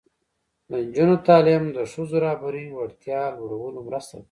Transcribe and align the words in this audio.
د 0.69 0.71
نجونو 0.85 1.15
تعلیم 1.27 1.63
د 1.77 1.79
ښځو 1.91 2.15
رهبري 2.25 2.65
وړتیا 2.77 3.21
لوړولو 3.37 3.79
مرسته 3.87 4.13
ده. 4.17 4.19